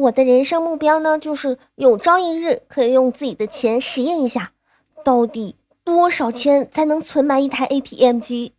[0.00, 4.52] 我的人生目标呢，就是有朝一日可以用自己的钱实验一下，
[5.04, 8.54] 到底多少钱才能存满一台 ATM 机。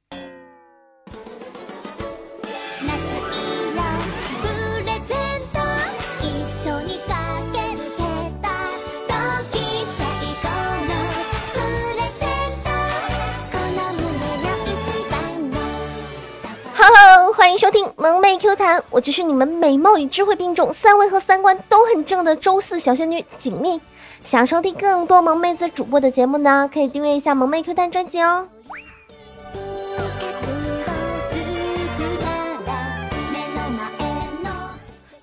[17.62, 23.80] 收听萌妹 Q 谈，我就是你们美貌与智慧并重，三围和三观都很正的周四小仙女锦觅。
[24.23, 28.48] 想收听更多萌妹子主播的节目呢，可以订阅一下萌妹 Q 谈专辑哦。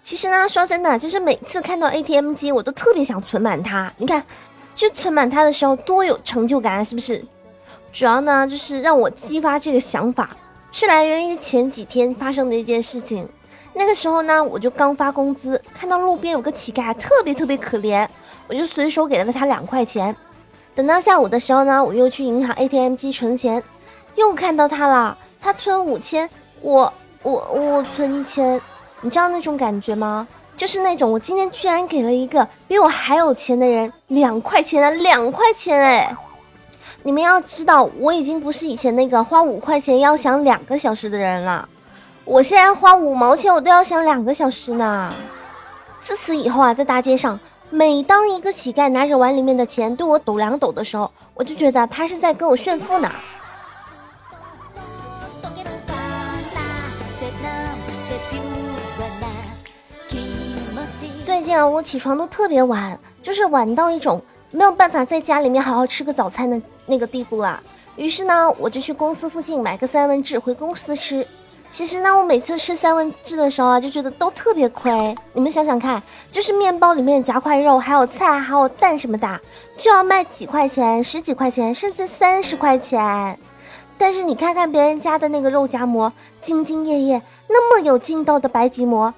[0.04, 3.92] 其实呢，说真的，就是每次看到 ATM 机，我都特别想存满它。
[3.96, 4.22] 你看，
[4.76, 7.20] 就存满它的时候多有成就感，是不是？
[7.92, 10.36] 主要呢，就是让我激发这个想法。
[10.78, 13.28] 是来源于前几天发生的一件事情。
[13.74, 18.06] 那个时候呢，我就刚发工资，看到路边有个乞丐，特别特别可怜，
[18.46, 20.14] 我就随手给了他两块钱。
[20.76, 23.60] 等到下午的时候呢，我又去银行 ATM 机存钱，
[24.14, 26.92] 又看到他了，他存五千，我
[27.24, 28.60] 我我存一千，
[29.00, 30.28] 你知道那种感觉吗？
[30.56, 36.16] 就是那种我今天居然给了一个比我还有钱的人两块钱啊，两块钱哎。
[37.04, 41.66] 你们要知道，我已经不是以前那个花五块钱要想两个小时的人了。
[42.24, 45.14] 我现在花五毛钱，我都要想两个小时呢。
[46.00, 47.38] 自此以后啊，在大街上，
[47.70, 53.10] 每当一个乞丐拿着碗里面的钱对我抖两抖的时候，我就觉得他是在跟我炫富呢。
[61.24, 64.20] 最近啊，我起床都特别晚，就是晚到一种。
[64.50, 67.62] 没有办法在家里面好好吃个早餐的那个地步了，
[67.96, 71.24] 于是呢，我就去公司附近买个三文治回公司吃。
[71.70, 75.14] 其实呢，我每次吃三文治的时候啊，就觉得都特别亏。
[75.34, 79.40] 你们想想看，就是面包里面夹块肉，还有菜，还有蛋什么的，
[79.76, 83.38] 就要卖几块钱、十几块钱，甚至三十块钱。
[83.98, 86.10] 但是你看看别人家的那个肉夹馍，
[86.42, 89.12] 兢兢业业，那么有劲道的白吉馍，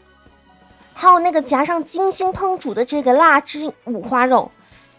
[0.93, 4.51] 还有那个夹上精心烹煮的这个腊汁五花肉。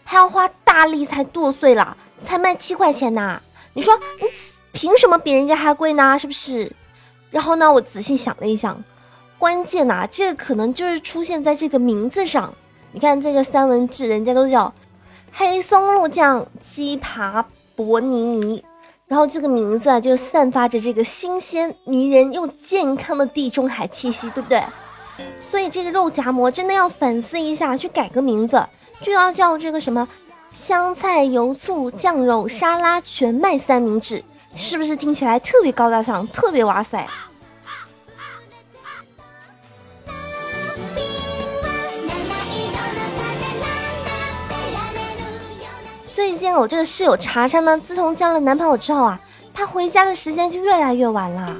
[0.04, 3.40] 还要花大力才剁碎了，才卖七块钱呢。
[3.74, 4.26] 你说你
[4.72, 6.18] 凭什么比人家还贵呢？
[6.18, 6.70] 是不是？
[7.30, 8.82] 然后呢，我仔细想了一想，
[9.38, 12.52] 关键呐，这个可能就是出现在这个名字上。
[12.92, 14.72] 你看这个三文治，人家都叫
[15.32, 17.44] 黑松露酱鸡扒
[17.74, 18.62] 博尼尼，
[19.06, 24.62] 然后这个名字啊，就散发着这个新鲜、迷人又健康的地中海气息，对不对？
[25.40, 28.62] 所以这个肉夹馍真的要反思一下，去改个名字。
[29.00, 30.06] 就要叫这个什么
[30.54, 34.22] 香菜油醋酱肉沙拉全麦三明治，
[34.54, 37.06] 是不是听起来特别高大上，特别哇塞？
[46.12, 49.20] 最近我这个室友查查呢，自从交了男朋友之后啊，
[49.52, 51.56] 她回家的时间就越来越晚了，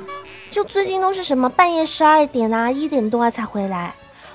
[0.50, 3.94] 就最近都是什么半夜十二点啊、一点多啊才回来。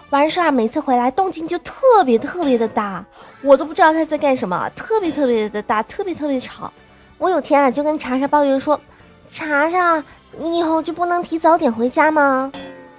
[0.10, 3.04] 完事儿，每次回来动静就特别特别的大，
[3.42, 6.72] 我都不知道他在干什么，特别特别的大，特别特别吵。
[7.18, 8.80] 我有天啊就跟查查抱怨说
[9.28, 10.02] ：“查查，
[10.40, 12.50] 你以后就不能提早点回家吗？”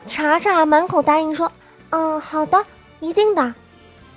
[0.06, 1.50] 查查满口答应说
[1.90, 2.62] ：“嗯，好的，
[3.00, 3.54] 一定的。”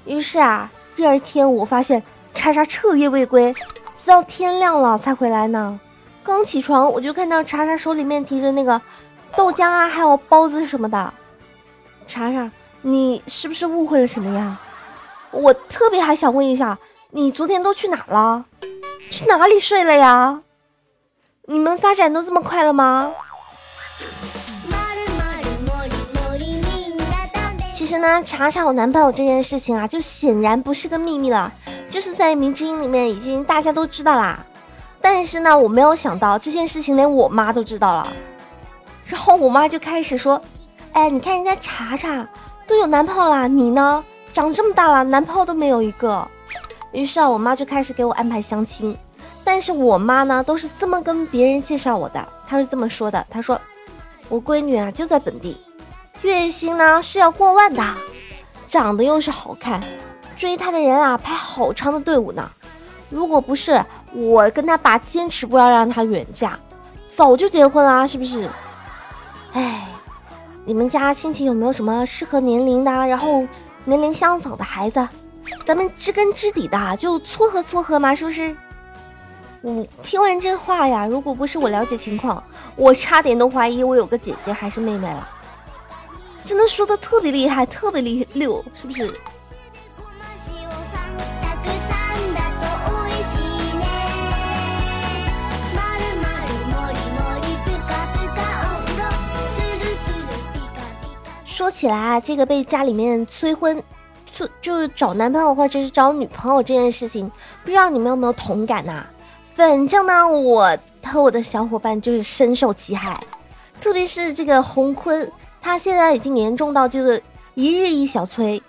[0.05, 2.03] 于是啊，第二天我发现
[2.33, 3.53] 查查彻夜未归，
[3.97, 5.79] 直到天亮了才回来呢。
[6.23, 8.81] 刚起床我就看到查查手里面提着那个
[9.35, 11.13] 豆浆啊，还有包子什么的。
[12.05, 12.51] 查查。
[12.81, 14.59] 你是不是误会了什么呀？
[15.29, 16.77] 我特别还想问一下，
[17.11, 18.43] 你昨天都去哪了？
[19.09, 20.41] 去哪里睡了呀？
[21.45, 23.11] 你们发展都这么快了吗？
[27.73, 31.51] 其实呢，查查我男朋友这件事情啊，就显然不是个秘密了，
[31.89, 34.39] 就是在明之音里面已经大家都知道啦。
[35.01, 38.13] 但是呢，我没有想到这件事情连我妈都知道了，
[39.05, 40.41] 然后我妈就开始说
[40.93, 42.27] ：“哎，你看人家查查。”
[42.71, 44.01] 都有男朋友啦，你呢？
[44.31, 46.25] 长这么大了，男朋友都没有一个。
[46.93, 48.97] 于是啊，我妈就开始给我安排相亲。
[49.43, 52.25] 但是我妈呢，都是这么跟别人介绍我的。
[52.47, 53.59] 她是这么说的：“她说，
[54.29, 55.57] 我闺女啊就在本地，
[56.21, 57.83] 月薪呢是要过万的，
[58.65, 59.81] 长得又是好看，
[60.37, 62.49] 追她的人啊排好长的队伍呢。
[63.09, 66.57] 如果不是我跟她爸坚持不要让她远嫁，
[67.17, 68.49] 早就结婚了，是不是？
[69.51, 69.89] 哎。”
[70.63, 73.45] 你们家亲戚有没有什么适合年龄的，然后
[73.83, 75.07] 年龄相仿的孩子？
[75.65, 78.55] 咱们知根知底的，就撮合撮合嘛，是不是？
[79.61, 82.43] 我听完这话呀，如果不是我了解情况，
[82.75, 85.27] 我差点都怀疑我有个姐姐还是妹妹了。
[86.45, 89.11] 真的说的特别厉害，特别厉溜，是不是？
[101.61, 103.83] 说起来啊，这个被家里面催婚，
[104.25, 107.31] 催就是找男朋友或者是找女朋友这件事情，
[107.63, 109.03] 不知道你们有没有同感呐？
[109.53, 113.23] 反正呢，我和我的小伙伴就是深受其害，
[113.79, 115.31] 特别是这个洪坤，
[115.61, 117.21] 他现在已经严重到这个
[117.53, 118.59] 一日一小催，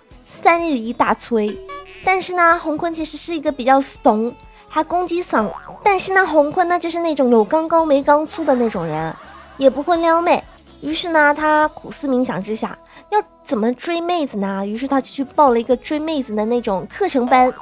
[0.43, 1.57] 三日一大催。
[2.05, 4.31] 但是呢，洪坤其实是一个比较怂，
[4.69, 5.49] 还攻击嗓。
[5.83, 9.11] 但是呢，洪坤呢就是那种有刚高没刚粗的那种人，
[9.57, 10.43] 也不会撩妹。
[10.83, 12.77] 于是呢，他苦思冥想之下。
[13.09, 14.65] 要怎么追妹子呢？
[14.65, 17.53] 于是他就去报了一个追妹子的那种课程班，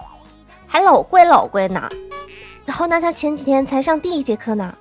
[0.66, 1.88] 还老贵老贵呢。
[2.66, 4.74] 然后呢，他前几天才上第一节课呢，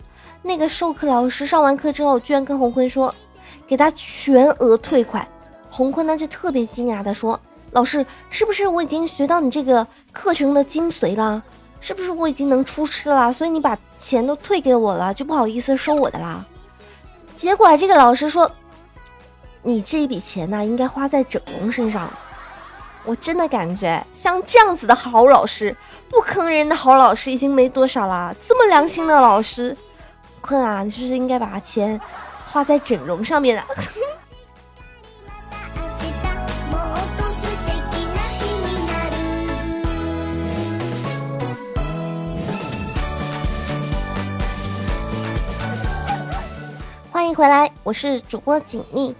[0.42, 3.14] 那个授课老师上完课之后，居然跟洪坤说，
[3.66, 5.26] 给他全额退款。
[5.70, 7.38] 洪坤呢就特别惊讶的说
[7.72, 11.42] ：“老师，是不是我已经学到你这个课程的精髓了？
[11.80, 13.32] 是不是我已经能出师了？
[13.32, 16.44] 所以你把钱都退给我了，就不好意思收我的啦？”
[17.40, 18.50] 结果这个老师说。
[19.62, 22.10] 你这一笔钱呢，应该花在整容身上。
[23.04, 25.76] 我真的感觉像这样子的好老师，
[26.08, 28.34] 不坑人的好老师已经没多少了。
[28.48, 29.76] 这么良心的老师，
[30.40, 32.00] 困啊，你是不是应该把钱
[32.46, 33.66] 花在整容上面啊？
[47.30, 49.14] 迎回来，我是主播锦觅。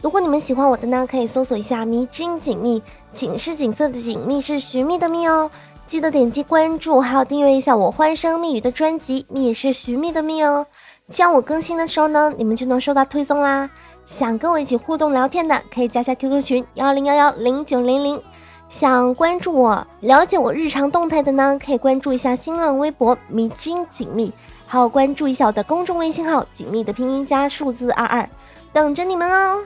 [0.00, 2.82] 如果你们喜欢我的呢，可以搜索一下“迷津锦觅”，
[3.14, 5.48] 锦是锦色的锦，觅是寻觅的觅哦。
[5.86, 10.66] 记得点击关注，还有订阅一下我欢声蜜语的专辑，蜜也是寻觅的蜜哦。
[11.08, 13.70] 这样我更新的时候呢，你们就能收到推送啦。
[14.06, 18.20] 想跟我一起互动聊天的，可以加下 QQ 群幺零幺幺零九零零。
[18.68, 24.32] 想关注我、了解我日常动态的呢，可以关注一下新浪微博“迷津锦觅”，
[24.72, 28.26] 还有关注一下我的公众微信号“锦觅”的拼音加数字二二，
[28.72, 29.62] 等着你们哦。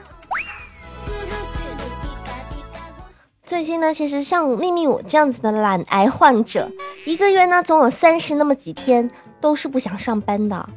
[3.45, 6.69] 最近呢，其实像秘密我这样子的懒癌患者，
[7.05, 9.09] 一个月呢总有三十那么几天
[9.39, 10.67] 都是不想上班的。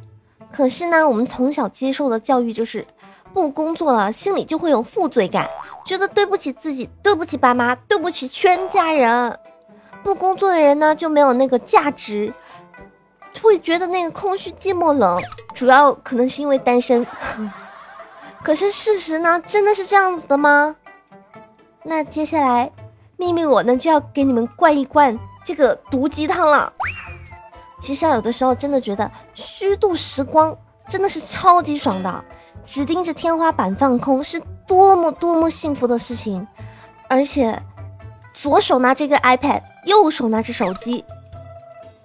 [0.49, 2.87] 可是呢，我们从小接受的教育就是，
[3.33, 5.45] 不工作了心里就会有负罪感，
[5.85, 9.37] 觉得对不起自己，对不起爸妈，对不起全家人。
[10.01, 12.33] 不工作的人呢就没有那个价值，
[13.41, 15.19] 会觉得那个空虚、寂寞、冷，
[15.53, 17.05] 主要可能是因为单身。
[18.43, 20.75] 可是事实呢，真的是这样子的吗？
[21.83, 22.71] 那接下来，
[23.17, 26.71] 秘密我呢就要给你们灌一灌这个毒鸡汤了。
[27.79, 30.55] 其实啊，有的时候真的觉得虚度时光
[30.87, 32.23] 真的是超级爽的，
[32.63, 36.47] 只盯着天花板放空是多么多么幸福的事情。
[37.07, 37.59] 而且，
[38.33, 41.03] 左手拿着个 iPad，右手拿着手机，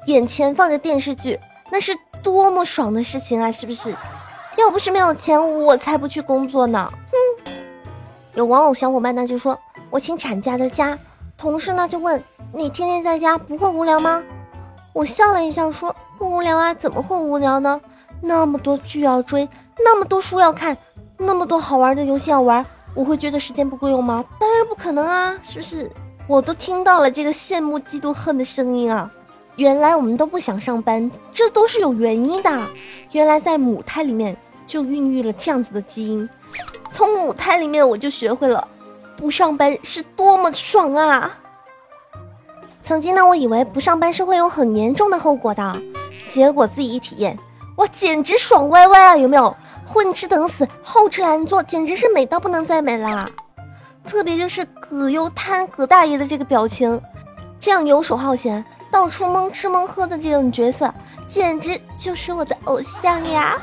[0.06, 1.38] 眼前放着电视剧，
[1.70, 3.50] 那是多么爽的事情啊！
[3.50, 3.94] 是不是？
[4.56, 6.90] 要不是没有钱，我才不去工作呢。
[7.10, 7.52] 哼。
[8.34, 9.58] 有网友小伙伴呢就说。
[9.88, 10.98] 我请产假在家，
[11.38, 12.22] 同事呢就问
[12.52, 14.20] 你天天在家不会无聊吗？
[14.92, 17.80] 我笑了一笑说不无聊啊，怎么会无聊呢？
[18.20, 19.48] 那么多剧要追，
[19.78, 20.76] 那么多书要看，
[21.16, 24.24] 那么多好玩的游戏要玩，我会觉得时间不够用吗？
[24.40, 25.90] 当然不可能啊，是不是？
[26.26, 29.08] 我都听到了这个羡慕、嫉妒、恨的声音啊！
[29.56, 32.60] 原来我们都不想上班，这都是有原因的。
[33.12, 34.36] 原来在母胎里面
[34.66, 36.28] 就孕育了这样子的基因，
[36.92, 38.66] 从母胎里面我就学会了。
[39.16, 41.30] 不上班是多么爽啊！
[42.84, 45.80] 曾经呢，我以为不上班是会有很严重的后果的，
[46.30, 47.36] 结果自己一体验，
[47.76, 49.16] 哇，简直爽歪歪啊！
[49.16, 49.56] 有没有？
[49.86, 53.26] 混吃等死，后吃懒做，简直是美到不能再美啦！
[54.04, 57.00] 特别就是葛优瘫葛大爷的这个表情，
[57.58, 58.62] 这样游手好闲、
[58.96, 60.90] 到处蒙吃蒙喝的这种角色，
[61.26, 63.58] 简直就是我的偶像呀！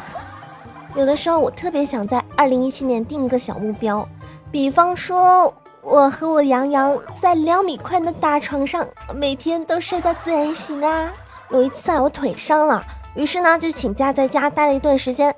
[0.94, 4.08] 有的时候我特别想在二零一七年定一个小目标。
[4.52, 11.12] 比方说，我和我杨洋在两米宽的大床上，每天都睡到自然醒啊。
[11.50, 12.84] 有一次啊，我腿伤了，
[13.16, 15.34] 于是呢就请假在家待了一段时间，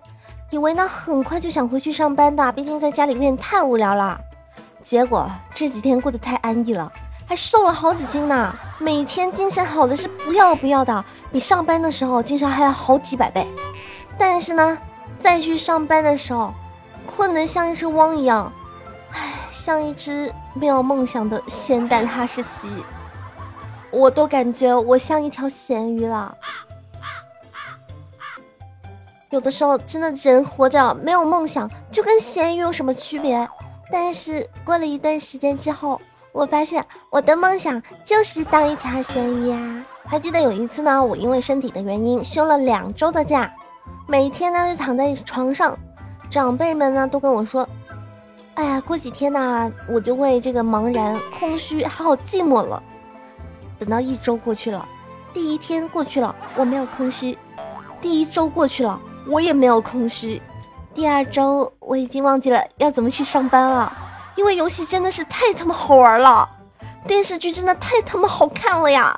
[0.49, 4.19] 以为呢很快就想回去上班的，毕竟在家里面太无聊了。
[4.83, 6.91] 结果这几天过得太安逸了，
[7.27, 13.47] 还瘦了好几斤呢，每天精神好的是不要不要的，比上班的时候精神还要好几百倍。
[14.17, 14.77] 但是呢，
[15.19, 16.53] 再去上班的时候，
[17.05, 18.51] 困得像一只汪一样。
[19.11, 22.67] 唉像一只没有梦想的咸蛋哈士奇，
[23.89, 26.35] 我都感觉我像一条咸鱼了。
[29.31, 33.47] 有的时候，真的人活着没有梦想，就跟咸鱼有什么区别？
[33.91, 35.99] 但是过了一段时间之后，
[36.35, 39.85] 我发现我的梦想就是当一条咸鱼啊！
[40.05, 43.49] 还记得有一次呢，我因为身体的原因休了两周的假，
[44.05, 45.77] 每天呢就躺在床上，
[46.29, 47.65] 长辈们呢都跟我说
[48.55, 52.83] ：“哎呀，过几天呢我就会这个茫然、空虚，还好寂寞了。”
[53.79, 54.85] 等到一周过去了，
[55.33, 57.33] 第一天过去了，我没有空虚；
[58.01, 58.99] 第一周过去了，
[59.29, 60.41] 我也没有空虚；
[60.93, 63.93] 第二周我已经忘记了要怎么去上班了，
[64.35, 66.47] 因为游戏真的是太他妈好玩了，
[67.07, 69.17] 电视剧真的太他妈好看了呀！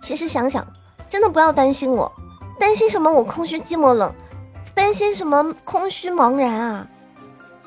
[0.00, 0.66] 其实想想，
[1.08, 2.10] 真的不要担心我，
[2.58, 3.10] 担心什么？
[3.10, 4.10] 我空虚寂寞冷，
[4.74, 5.54] 担心什么？
[5.64, 6.86] 空虚茫然啊！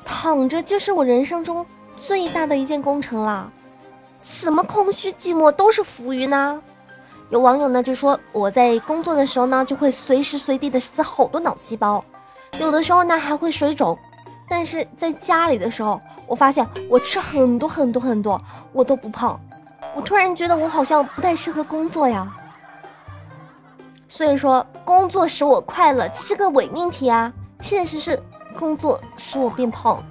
[0.04, 1.64] 躺着就是我人生中
[1.96, 3.48] 最大的一件工程了，
[4.22, 6.60] 什么空虚寂寞都是浮云呐。
[7.30, 12.04] 有网友呢就说，我在工作的时候呢，就会随时随地的死好多脑细胞，
[12.58, 13.96] 有的时候呢还会水肿，
[14.48, 18.40] 但是在家里的时候，我发现我吃很多很多很多，
[18.72, 19.38] 我都不胖。
[19.94, 22.26] 我突然觉得我好像不太适合工作呀，
[24.08, 27.32] 所以说工作使我快乐，是个伪命题啊。
[27.60, 28.20] 现实是
[28.58, 30.02] 工作使我变胖，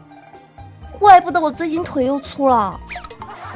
[1.00, 2.80] 怪不得我最近腿又粗了，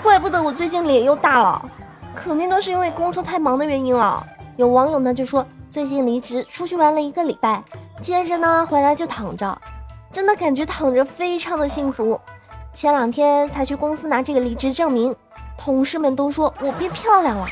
[0.04, 1.70] 怪不得我最近脸又大了，
[2.16, 4.26] 肯定都是因为工作太忙的原因了。
[4.58, 7.64] 有网友呢就说最近离职出去玩了一个礼拜，
[8.02, 9.58] 接着呢回来就躺着，
[10.16, 12.18] 真的感觉躺着非常的幸福。
[12.72, 15.14] 前两天才去公司拿这个离职证明。
[15.58, 17.46] 同事们都说我变漂亮了，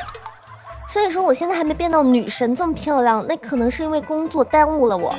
[0.88, 5.14] 所以说我现在还没变到女神这么漂亮，那可能是因为工作耽误了我。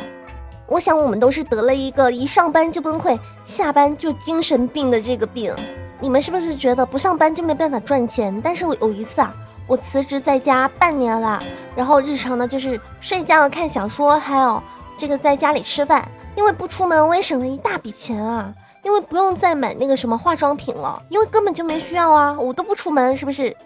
[0.66, 5.54] 我想我们都是得了一个一上班就崩溃，下班就精神病的这个病。
[6.00, 8.40] 你们是不是觉得不上班就没办法赚钱？
[8.42, 9.34] 但是我有一次啊，
[9.66, 11.42] 我辞职在家半年了，
[11.76, 14.62] 然后日常呢就是睡觉、看小说，还有
[14.96, 18.54] 这个在家里吃饭，因为不出门我也省了一大笔钱啊。
[18.82, 23.56] 因为不用再买那个什么化妆品了，因为根本就没需要啊，我都不出门，是不是？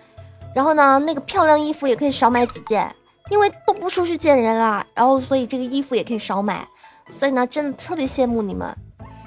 [0.54, 2.88] 然后呢，那个漂亮衣服也可以少买几件，
[3.28, 4.86] 因为都不出去见人啦。
[4.94, 6.64] 然后所以这个衣服也可以少买，
[7.10, 8.72] 所以呢，真的特别羡慕你们，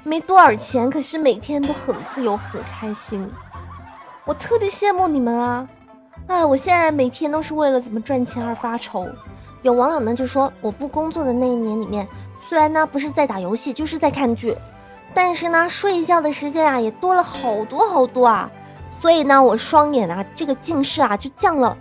[0.02, 3.28] 没多少钱，可是每天都很自由，很开心。
[4.24, 5.68] 我特别羡慕你们啊！
[6.26, 9.06] 哎，我现在每天都是为了怎么赚钱而发愁。
[9.60, 12.08] 有网友呢就说，我不工作的那一年里面，
[12.52, 14.54] 虽然呢不是在打游戏，就是在看剧。
[15.14, 18.50] 但是呢，睡觉的时间啊也多了好多好多啊，
[19.00, 21.74] 所以呢，我双眼啊这个近视啊就降了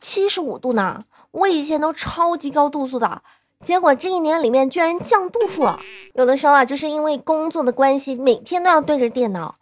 [0.00, 0.98] 七十五度呢。
[1.30, 3.20] 我以前都超级高度数的，
[3.62, 5.78] 结果这一年里面居然降度数了。
[6.14, 9.54] 有的时候啊，就是因为工作的关系，每天都要对着电脑，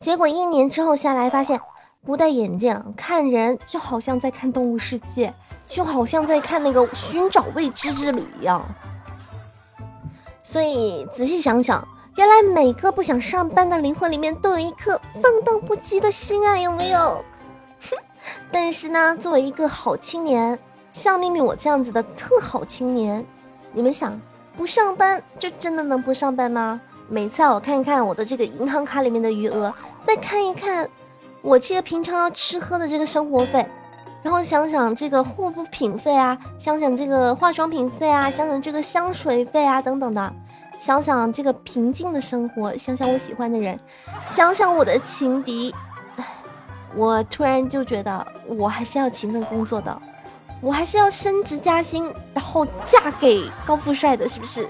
[0.00, 1.58] 结果一年之后下来，发现
[2.04, 5.32] 不戴眼镜看人就好像在看动物世界，
[5.66, 8.62] 就好像在看那个寻找未知之旅一样。
[10.54, 11.84] 所以仔细想想。
[12.14, 17.24] 原来每个不想上班的灵魂里面都有一颗放荡不羁的心啊，有没有？
[18.52, 20.56] 但是呢，作为一个好青年，
[20.92, 23.26] 像秘密我这样子的特好青年，
[23.72, 24.16] 你们想
[24.56, 26.80] 不上班就真的能不上班吗？
[27.08, 30.88] 每次啊我看看我的这个银行卡里面的余额，再看一看
[31.42, 33.66] 我这个平常要吃喝的这个生活费，
[34.22, 40.32] 然后想想这个护肤品费啊，想想这个化妆品费啊，想想这个香水费啊等等的。
[40.78, 43.78] 想想这个平静的生活，想想我喜欢的人，
[44.26, 45.74] 想想我的情敌，
[46.94, 50.02] 我突然就觉得我还是要勤奋工作的，
[50.60, 54.68] 我还是要升职加薪，然后嫁给高富帅的，是不是？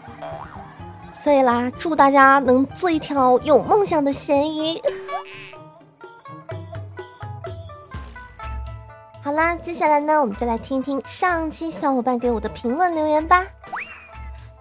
[1.12, 4.80] 所以啦，祝大家能做一条有梦想的咸鱼。
[9.22, 13.42] 好啦，接下来呢，我们就来听一听上期小伙伴给我的评论留言吧。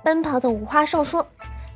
[0.03, 1.25] 奔跑的五花兽说。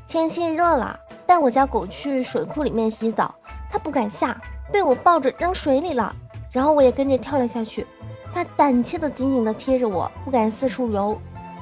[0.10, 3.36] 天气热了，带我家狗去水库里面洗澡，
[3.70, 4.40] 它不敢下，
[4.72, 6.16] 被我抱着扔水里了，
[6.50, 7.86] 然后我也跟着跳了下去，
[8.34, 11.20] 它胆怯的紧紧的贴着我，不敢四处游，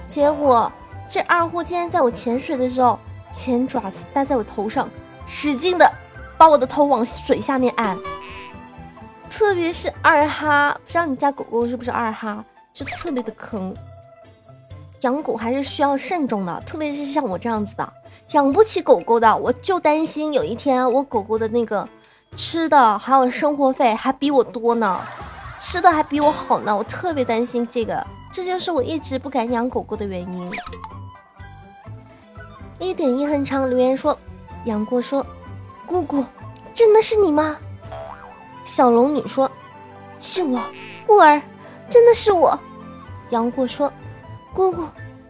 [0.07, 0.71] 结果
[1.09, 2.99] 这二货竟然在我潜水的时候，
[3.33, 4.87] 前爪子搭在我头上，
[5.25, 5.91] 使劲的
[6.37, 7.97] 把我的头往水下面按，
[9.31, 13.75] 特别是二哈，不知道你家狗狗是不是二哈，就特别的坑。
[15.05, 17.93] 养狗还是需要慎重的，特别是像我这样子的，
[18.31, 21.87] 养不起狗狗的，我就担心有一天我狗狗的那个
[22.35, 24.99] 吃的还有生活费还比我多呢，
[25.61, 30.51] 吃的还比我好呢，我特别担心这个，这就是我一直不敢养狗狗的原因。
[32.79, 34.17] 一点一横长留言说，
[34.65, 35.23] 杨过说，
[35.85, 36.25] 姑姑，
[36.73, 37.55] 真的是你吗？
[38.65, 39.49] 小龙女说，
[40.19, 40.59] 是我，
[41.05, 41.39] 孤儿，
[41.91, 42.59] 真的是我。
[43.29, 43.93] 杨过说。
[44.55, 44.87] 姑姑，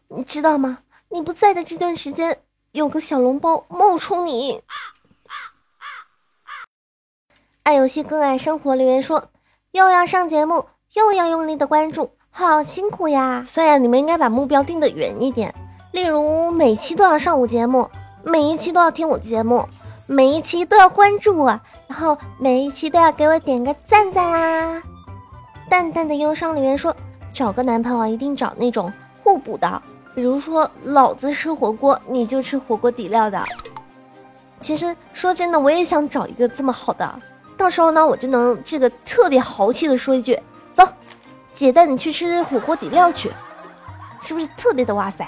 [0.10, 0.78] 你知道吗？
[1.10, 2.38] 你不在的这段时间，
[2.74, 4.62] 有个小笼包冒充你。
[7.64, 9.30] 爱游戏更爱生活留言说，
[9.72, 13.42] 又要上节目，又要用力的关注，好辛苦呀。
[13.44, 15.52] 虽然你们应该把目标定的远一点，
[15.92, 17.90] 例如每期都要上我节目，
[18.24, 19.68] 每一期都要听我节目，
[20.06, 24.84] 每一期都要关注我，然后每一期都要给我点个赞赞啊。
[25.68, 26.96] 淡淡的忧伤留言说，
[27.34, 28.94] 找个男朋友一定找那种
[29.26, 29.82] 互补的，
[30.14, 33.44] 比如说老子吃火锅，你就吃火锅底料的。
[34.60, 37.22] 其实说真的，我也想找一个这么好的。
[37.58, 40.40] 到时候呢，我就能这个特别豪气的说一句
[40.74, 40.88] ：“走，
[41.56, 43.32] 姐带你去吃火锅底料去，
[44.22, 45.28] 是不是特别的哇塞？”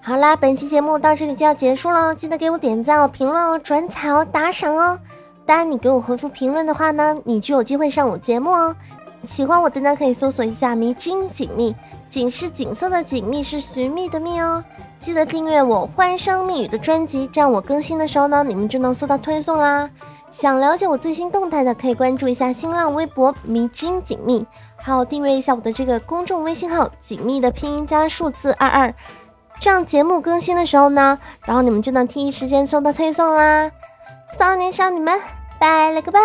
[0.00, 4.98] 好啦，本期节目到这里就要结束了，记得给我点赞哦、评论哦、转采哦、打赏哦。
[5.44, 8.74] 当然，你给我回复评论的话呢，你就有机会上我节目哦。
[9.24, 11.74] 喜欢我的呢，可以搜索一下“迷津锦觅”，
[12.12, 14.62] 锦是锦色的锦，觅是寻觅的觅哦。
[14.98, 19.88] 记得订阅我欢声蜜语的专辑，这样我更新的时候呢，你们就能收到推送啦。
[20.30, 28.94] 想了解我最新动态的，可以关注一下新浪微博“迷津锦觅”，还有订阅一下我的这个公众微信号“锦觅”的拼音加数字二二，
[29.58, 33.70] 这样节目更新的时候呢，然后你们就能第一时间收到推送啦。
[34.38, 35.18] 少年少女们，
[35.58, 36.20] 拜了个拜。